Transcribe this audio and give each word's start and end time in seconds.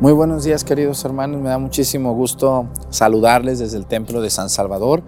Muy 0.00 0.12
buenos 0.12 0.42
días 0.42 0.64
queridos 0.64 1.04
hermanos, 1.04 1.40
me 1.40 1.50
da 1.50 1.58
muchísimo 1.58 2.14
gusto 2.14 2.68
saludarles 2.90 3.60
desde 3.60 3.78
el 3.78 3.86
Templo 3.86 4.20
de 4.20 4.28
San 4.28 4.50
Salvador, 4.50 5.04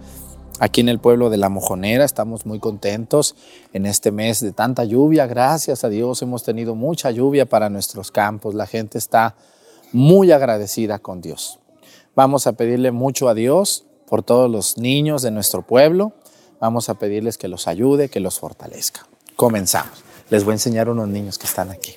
aquí 0.61 0.79
en 0.79 0.87
el 0.87 0.99
pueblo 0.99 1.29
de 1.29 1.35
La 1.35 1.49
Mojonera. 1.49 2.05
Estamos 2.05 2.45
muy 2.45 2.59
contentos 2.59 3.35
en 3.73 3.85
este 3.85 4.11
mes 4.11 4.39
de 4.39 4.53
tanta 4.53 4.85
lluvia, 4.85 5.27
gracias 5.27 5.83
a 5.83 5.89
Dios 5.89 6.21
hemos 6.21 6.43
tenido 6.43 6.73
mucha 6.73 7.11
lluvia 7.11 7.45
para 7.45 7.69
nuestros 7.69 8.11
campos, 8.11 8.55
la 8.55 8.65
gente 8.65 8.97
está 8.97 9.35
muy 9.91 10.31
agradecida 10.31 10.99
con 10.99 11.19
Dios. 11.19 11.59
Vamos 12.15 12.47
a 12.47 12.53
pedirle 12.53 12.91
mucho 12.91 13.27
a 13.27 13.33
Dios 13.33 13.85
por 14.07 14.23
todos 14.23 14.49
los 14.49 14.77
niños 14.77 15.21
de 15.21 15.31
nuestro 15.31 15.63
pueblo, 15.63 16.13
vamos 16.61 16.87
a 16.87 16.93
pedirles 16.93 17.37
que 17.37 17.49
los 17.49 17.67
ayude, 17.67 18.07
que 18.07 18.21
los 18.21 18.39
fortalezca. 18.39 19.05
Comenzamos. 19.35 20.01
Les 20.29 20.45
voy 20.45 20.53
a 20.53 20.55
enseñar 20.55 20.89
unos 20.89 21.09
niños 21.09 21.37
que 21.37 21.45
están 21.45 21.71
aquí. 21.71 21.93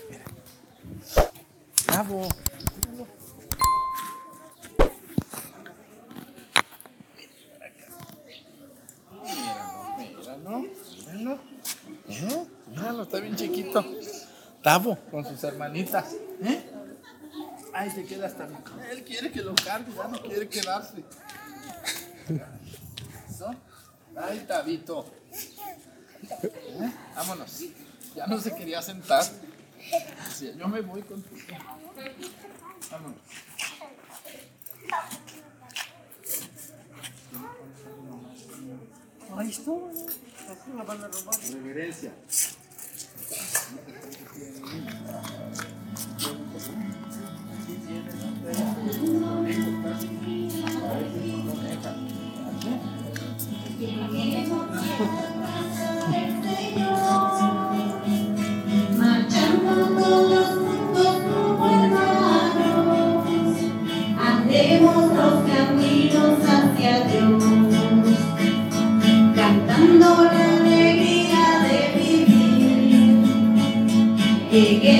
Bravo. 2.00 2.28
Míralo, 9.98 10.60
míralo. 11.12 11.38
¿Eh? 12.08 12.46
Míralo, 12.68 13.02
está 13.02 13.20
bien 13.20 13.36
chiquito. 13.36 13.84
Tavo 14.62 14.96
con 15.10 15.26
sus 15.26 15.44
hermanitas. 15.44 16.14
¿Eh? 16.42 16.70
Ay, 17.74 17.90
se 17.90 18.06
queda 18.06 18.28
hasta 18.28 18.48
Él 18.90 19.04
quiere 19.04 19.30
que 19.30 19.42
lo 19.42 19.54
cargue, 19.54 19.92
ya 19.94 20.08
no 20.08 20.22
quiere 20.22 20.48
quedarse. 20.48 21.04
¿Eso? 23.28 23.54
Ay, 24.16 24.46
Tabito. 24.48 25.04
¿Eh? 26.30 26.92
Vámonos. 27.14 27.60
Ya 28.16 28.26
no 28.26 28.40
se 28.40 28.54
quería 28.54 28.80
sentar. 28.80 29.22
Sí, 30.32 30.52
yo 30.56 30.68
me 30.68 30.80
voy 30.80 31.02
contigo. 31.02 31.56
Vámonos. 32.90 33.18
Ahí 39.36 39.50
está. 39.50 39.70
Así 40.50 40.72
la 40.76 40.82
van 40.82 41.04
a 41.04 41.08
robar. 41.08 41.40
Reverencia. 41.52 42.12
Marchando 49.00 50.49
Lleguemos 74.50 74.99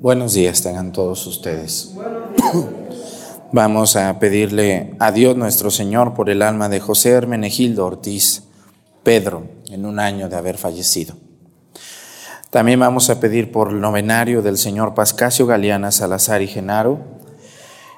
Buenos 0.00 0.32
días 0.32 0.62
tengan 0.62 0.90
todos 0.92 1.26
ustedes. 1.26 1.94
Vamos 3.52 3.96
a 3.96 4.18
pedirle 4.18 4.96
a 4.98 5.12
Dios 5.12 5.36
nuestro 5.36 5.70
Señor 5.70 6.14
por 6.14 6.30
el 6.30 6.40
alma 6.40 6.70
de 6.70 6.80
José 6.80 7.10
Hermenegildo 7.10 7.84
Ortiz 7.84 8.44
Pedro 9.02 9.46
en 9.68 9.84
un 9.84 10.00
año 10.00 10.30
de 10.30 10.36
haber 10.36 10.56
fallecido. 10.56 11.14
También 12.48 12.80
vamos 12.80 13.10
a 13.10 13.20
pedir 13.20 13.52
por 13.52 13.68
el 13.68 13.82
novenario 13.82 14.40
del 14.40 14.56
señor 14.56 14.94
Pascasio 14.94 15.46
Galeana 15.46 15.90
Salazar 15.90 16.40
y 16.40 16.46
Genaro 16.46 17.00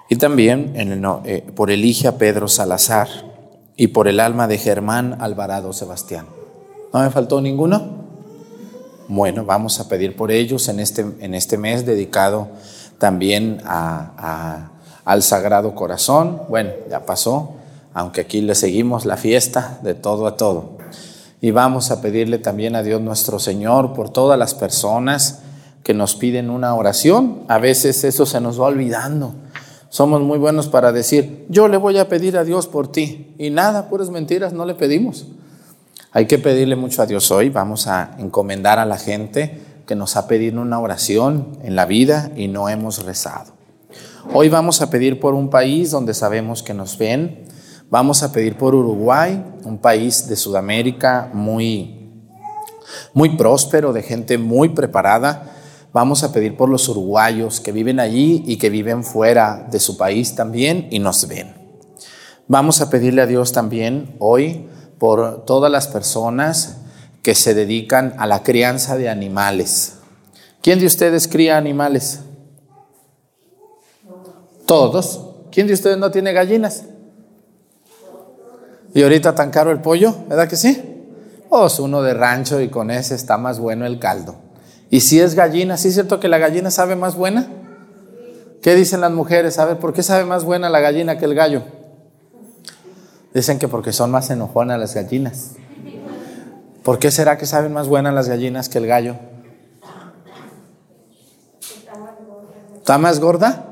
y 0.08 0.16
también 0.16 0.72
eh, 0.74 1.46
por 1.54 1.70
Eligia 1.70 2.18
Pedro 2.18 2.48
Salazar 2.48 3.06
y 3.76 3.88
por 3.88 4.08
el 4.08 4.18
alma 4.18 4.48
de 4.48 4.58
Germán 4.58 5.16
Alvarado 5.20 5.72
Sebastián. 5.72 6.26
¿No 6.92 7.00
me 7.02 7.10
faltó 7.10 7.40
ninguno? 7.40 7.82
Bueno, 9.08 9.44
vamos 9.44 9.78
a 9.80 9.88
pedir 9.88 10.16
por 10.16 10.30
ellos 10.30 10.68
en 10.68 10.80
este, 10.80 11.04
en 11.20 11.34
este 11.34 11.58
mes 11.58 11.86
dedicado 11.86 12.48
también 12.98 13.58
a- 13.64 14.70
al 15.04 15.22
Sagrado 15.22 15.74
Corazón. 15.74 16.42
Bueno, 16.48 16.70
ya 16.90 17.04
pasó, 17.06 17.52
aunque 17.94 18.22
aquí 18.22 18.40
le 18.40 18.54
seguimos 18.54 19.04
la 19.06 19.16
fiesta 19.16 19.78
de 19.82 19.94
todo 19.94 20.26
a 20.26 20.36
todo. 20.36 20.76
Y 21.40 21.50
vamos 21.50 21.90
a 21.90 22.00
pedirle 22.00 22.38
también 22.38 22.74
a 22.74 22.82
Dios 22.82 23.00
nuestro 23.00 23.38
Señor 23.38 23.92
por 23.92 24.10
todas 24.10 24.38
las 24.38 24.54
personas 24.54 25.40
que 25.84 25.94
nos 25.94 26.16
piden 26.16 26.50
una 26.50 26.74
oración. 26.74 27.42
A 27.46 27.58
veces 27.58 28.02
eso 28.04 28.26
se 28.26 28.40
nos 28.40 28.60
va 28.60 28.66
olvidando. 28.66 29.34
Somos 29.88 30.20
muy 30.22 30.38
buenos 30.38 30.66
para 30.66 30.90
decir, 30.92 31.46
yo 31.48 31.68
le 31.68 31.76
voy 31.76 31.98
a 31.98 32.08
pedir 32.08 32.36
a 32.36 32.42
Dios 32.44 32.66
por 32.66 32.90
ti. 32.90 33.34
Y 33.38 33.50
nada, 33.50 33.88
puras 33.88 34.10
mentiras, 34.10 34.52
no 34.52 34.64
le 34.64 34.74
pedimos. 34.74 35.26
Hay 36.16 36.24
que 36.24 36.38
pedirle 36.38 36.76
mucho 36.76 37.02
a 37.02 37.06
Dios 37.06 37.30
hoy. 37.30 37.50
Vamos 37.50 37.86
a 37.88 38.16
encomendar 38.16 38.78
a 38.78 38.86
la 38.86 38.96
gente 38.96 39.60
que 39.86 39.94
nos 39.94 40.16
ha 40.16 40.26
pedido 40.26 40.62
una 40.62 40.80
oración 40.80 41.58
en 41.62 41.76
la 41.76 41.84
vida 41.84 42.30
y 42.34 42.48
no 42.48 42.70
hemos 42.70 43.04
rezado. 43.04 43.52
Hoy 44.32 44.48
vamos 44.48 44.80
a 44.80 44.88
pedir 44.88 45.20
por 45.20 45.34
un 45.34 45.50
país 45.50 45.90
donde 45.90 46.14
sabemos 46.14 46.62
que 46.62 46.72
nos 46.72 46.96
ven. 46.96 47.44
Vamos 47.90 48.22
a 48.22 48.32
pedir 48.32 48.56
por 48.56 48.74
Uruguay, 48.74 49.44
un 49.64 49.76
país 49.76 50.26
de 50.26 50.36
Sudamérica 50.36 51.28
muy, 51.34 52.14
muy 53.12 53.36
próspero, 53.36 53.92
de 53.92 54.02
gente 54.02 54.38
muy 54.38 54.70
preparada. 54.70 55.52
Vamos 55.92 56.22
a 56.22 56.32
pedir 56.32 56.56
por 56.56 56.70
los 56.70 56.88
uruguayos 56.88 57.60
que 57.60 57.72
viven 57.72 58.00
allí 58.00 58.42
y 58.46 58.56
que 58.56 58.70
viven 58.70 59.04
fuera 59.04 59.68
de 59.70 59.78
su 59.78 59.98
país 59.98 60.34
también 60.34 60.88
y 60.90 60.98
nos 60.98 61.28
ven. 61.28 61.52
Vamos 62.48 62.80
a 62.80 62.88
pedirle 62.88 63.20
a 63.20 63.26
Dios 63.26 63.52
también 63.52 64.16
hoy 64.18 64.66
por 64.98 65.44
todas 65.44 65.70
las 65.70 65.88
personas 65.88 66.78
que 67.22 67.34
se 67.34 67.54
dedican 67.54 68.14
a 68.18 68.26
la 68.26 68.42
crianza 68.42 68.96
de 68.96 69.08
animales. 69.08 69.94
¿Quién 70.62 70.78
de 70.78 70.86
ustedes 70.86 71.28
cría 71.28 71.56
animales? 71.56 72.20
Todos. 74.66 75.22
¿Quién 75.50 75.66
de 75.66 75.74
ustedes 75.74 75.98
no 75.98 76.10
tiene 76.10 76.32
gallinas? 76.32 76.84
Y 78.94 79.02
ahorita 79.02 79.34
tan 79.34 79.50
caro 79.50 79.70
el 79.70 79.80
pollo, 79.80 80.14
¿verdad 80.28 80.48
que 80.48 80.56
sí? 80.56 81.04
O 81.50 81.66
es 81.66 81.78
uno 81.78 82.02
de 82.02 82.14
rancho 82.14 82.60
y 82.60 82.68
con 82.68 82.90
ese 82.90 83.14
está 83.14 83.38
más 83.38 83.58
bueno 83.58 83.86
el 83.86 83.98
caldo. 83.98 84.36
Y 84.90 85.00
si 85.00 85.20
es 85.20 85.34
gallina, 85.34 85.76
¿sí 85.76 85.88
es 85.88 85.94
cierto 85.94 86.20
que 86.20 86.28
la 86.28 86.38
gallina 86.38 86.70
sabe 86.70 86.96
más 86.96 87.14
buena? 87.14 87.46
¿Qué 88.62 88.74
dicen 88.74 89.00
las 89.00 89.12
mujeres? 89.12 89.58
A 89.58 89.64
ver, 89.64 89.78
¿por 89.78 89.92
qué 89.92 90.02
sabe 90.02 90.24
más 90.24 90.44
buena 90.44 90.70
la 90.70 90.80
gallina 90.80 91.18
que 91.18 91.24
el 91.24 91.34
gallo? 91.34 91.62
Dicen 93.36 93.58
que 93.58 93.68
porque 93.68 93.92
son 93.92 94.10
más 94.10 94.30
enojonas 94.30 94.80
las 94.80 94.94
gallinas. 94.94 95.56
¿Por 96.82 96.98
qué 96.98 97.10
será 97.10 97.36
que 97.36 97.44
saben 97.44 97.70
más 97.70 97.86
buenas 97.86 98.14
las 98.14 98.30
gallinas 98.30 98.70
que 98.70 98.78
el 98.78 98.86
gallo? 98.86 99.16
¿Está 102.76 102.96
más 102.96 103.20
gorda? 103.20 103.66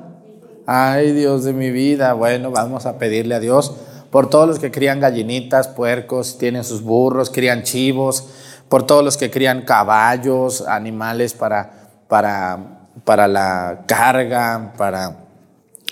Ay, 0.67 1.13
Dios 1.13 1.45
de 1.45 1.55
mi 1.55 1.71
vida. 1.71 2.13
Bueno, 2.13 2.51
vamos 2.51 2.85
a 2.85 2.99
pedirle 2.99 3.37
a 3.37 3.41
Dios 3.41 3.75
por 4.11 4.29
todos 4.29 4.47
los 4.47 4.59
que 4.59 4.71
crían 4.71 5.01
gallinitas, 5.01 5.69
puercos, 5.69 6.37
tienen 6.37 6.63
sus 6.63 6.83
burros, 6.83 7.31
crían 7.31 7.63
chivos, 7.63 8.29
por 8.69 8.87
todos 8.87 9.03
los 9.03 9.17
que 9.17 9.31
crían 9.31 9.63
caballos, 9.63 10.61
animales 10.69 11.33
para, 11.33 11.89
para, 12.07 12.59
para 13.07 13.29
la 13.29 13.85
carga, 13.87 14.75
para 14.77 15.25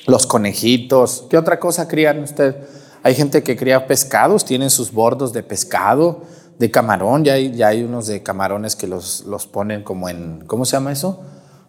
los 0.06 0.26
conejitos. 0.26 1.24
¿Qué 1.30 1.38
otra 1.38 1.58
cosa 1.58 1.88
crían 1.88 2.22
ustedes? 2.22 2.81
Hay 3.02 3.14
gente 3.14 3.42
que 3.42 3.56
cría 3.56 3.86
pescados, 3.86 4.44
tienen 4.44 4.70
sus 4.70 4.92
bordos 4.92 5.32
de 5.32 5.42
pescado, 5.42 6.22
de 6.58 6.70
camarón, 6.70 7.24
ya 7.24 7.34
hay, 7.34 7.52
ya 7.52 7.68
hay 7.68 7.82
unos 7.82 8.06
de 8.06 8.22
camarones 8.22 8.76
que 8.76 8.86
los, 8.86 9.24
los 9.26 9.46
ponen 9.46 9.82
como 9.82 10.08
en, 10.08 10.44
¿cómo 10.46 10.64
se 10.64 10.72
llama 10.72 10.92
eso? 10.92 11.20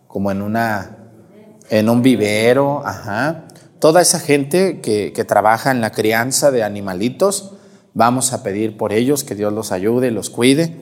Como 0.07 0.29
en 0.29 0.41
una, 0.41 0.97
en 1.69 1.89
un 1.89 2.03
vivero, 2.03 2.85
ajá. 2.85 3.45
Toda 3.79 4.01
esa 4.01 4.19
gente 4.19 4.81
que, 4.81 5.11
que 5.13 5.23
trabaja 5.23 5.71
en 5.71 5.81
la 5.81 5.91
crianza 5.91 6.51
de 6.51 6.63
animalitos, 6.63 7.53
vamos 7.95 8.33
a 8.33 8.43
pedir 8.43 8.77
por 8.77 8.93
ellos 8.93 9.23
que 9.23 9.35
Dios 9.35 9.51
los 9.51 9.71
ayude, 9.71 10.11
los 10.11 10.29
cuide 10.29 10.75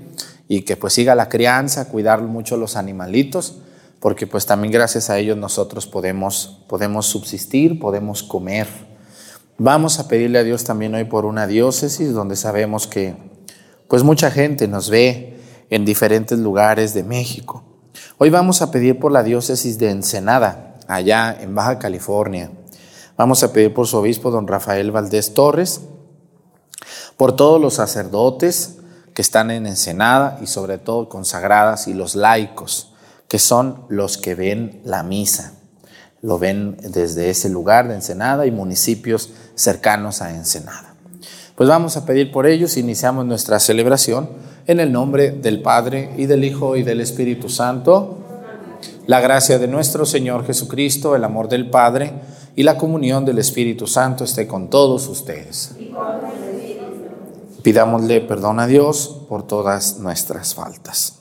y 0.49 0.63
que 0.63 0.75
pues 0.75 0.91
siga 0.91 1.15
la 1.15 1.29
crianza, 1.29 1.87
cuidar 1.87 2.21
mucho 2.23 2.57
los 2.57 2.75
animalitos, 2.75 3.59
porque 4.01 4.27
pues 4.27 4.45
también 4.45 4.73
gracias 4.73 5.09
a 5.09 5.17
ellos 5.17 5.37
nosotros 5.37 5.87
podemos, 5.87 6.65
podemos 6.67 7.05
subsistir, 7.05 7.79
podemos 7.79 8.23
comer. 8.23 8.67
Vamos 9.57 9.99
a 9.99 10.07
pedirle 10.07 10.39
a 10.39 10.43
Dios 10.43 10.63
también 10.63 10.95
hoy 10.95 11.03
por 11.03 11.25
una 11.25 11.45
diócesis 11.45 12.13
donde 12.13 12.35
sabemos 12.35 12.87
que 12.87 13.15
pues 13.87 14.03
mucha 14.03 14.31
gente 14.31 14.67
nos 14.67 14.89
ve 14.89 15.39
en 15.69 15.85
diferentes 15.85 16.39
lugares 16.39 16.93
de 16.93 17.03
México. 17.03 17.63
Hoy 18.17 18.29
vamos 18.29 18.61
a 18.61 18.71
pedir 18.71 18.99
por 18.99 19.11
la 19.11 19.23
diócesis 19.23 19.77
de 19.77 19.89
Ensenada, 19.89 20.77
allá 20.87 21.37
en 21.39 21.53
Baja 21.53 21.77
California. 21.77 22.51
Vamos 23.17 23.43
a 23.43 23.53
pedir 23.53 23.73
por 23.73 23.87
su 23.87 23.97
obispo, 23.97 24.31
don 24.31 24.47
Rafael 24.47 24.91
Valdés 24.91 25.33
Torres, 25.33 25.81
por 27.17 27.35
todos 27.35 27.61
los 27.61 27.75
sacerdotes 27.75 28.77
que 29.13 29.21
están 29.21 29.51
en 29.51 29.67
Ensenada 29.67 30.39
y 30.41 30.47
sobre 30.47 30.77
todo 30.77 31.09
consagradas 31.09 31.87
y 31.87 31.93
los 31.93 32.15
laicos, 32.15 32.93
que 33.27 33.39
son 33.39 33.85
los 33.89 34.17
que 34.17 34.35
ven 34.35 34.81
la 34.85 35.03
misa. 35.03 35.60
Lo 36.21 36.37
ven 36.37 36.77
desde 36.81 37.29
ese 37.29 37.49
lugar 37.49 37.87
de 37.87 37.95
Ensenada 37.95 38.45
y 38.45 38.51
municipios 38.51 39.31
cercanos 39.55 40.21
a 40.21 40.35
Ensenada. 40.35 40.95
Pues 41.55 41.67
vamos 41.67 41.97
a 41.97 42.05
pedir 42.05 42.31
por 42.31 42.47
ellos, 42.47 42.77
iniciamos 42.77 43.25
nuestra 43.25 43.59
celebración 43.59 44.29
en 44.67 44.79
el 44.79 44.91
nombre 44.91 45.31
del 45.31 45.61
Padre 45.61 46.11
y 46.17 46.25
del 46.25 46.43
Hijo 46.43 46.75
y 46.75 46.83
del 46.83 47.01
Espíritu 47.01 47.49
Santo. 47.49 48.17
La 49.07 49.19
gracia 49.19 49.59
de 49.59 49.67
nuestro 49.67 50.05
Señor 50.05 50.45
Jesucristo, 50.45 51.15
el 51.15 51.23
amor 51.23 51.49
del 51.49 51.69
Padre 51.69 52.13
y 52.55 52.63
la 52.63 52.77
comunión 52.77 53.25
del 53.25 53.39
Espíritu 53.39 53.87
Santo 53.87 54.23
esté 54.23 54.47
con 54.47 54.69
todos 54.69 55.07
ustedes. 55.07 55.75
Pidámosle 57.63 58.21
perdón 58.21 58.59
a 58.59 58.67
Dios 58.67 59.25
por 59.29 59.45
todas 59.45 59.97
nuestras 59.99 60.55
faltas. 60.55 61.20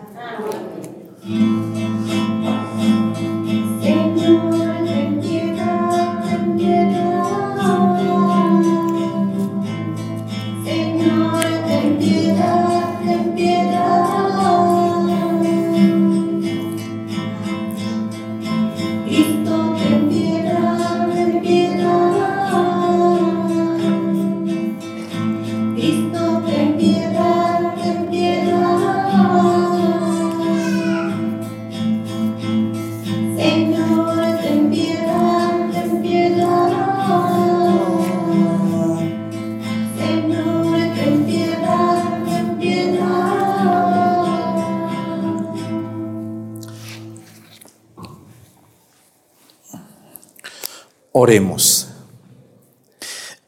Oremos. 51.23 51.87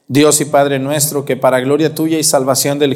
Dios 0.07 0.39
y 0.41 0.45
Padre 0.45 0.77
nuestro, 0.77 1.25
que 1.25 1.35
para 1.35 1.59
gloria 1.59 1.95
tuya 1.95 2.19
y 2.19 2.23
salvación 2.23 2.77
del 2.77 2.91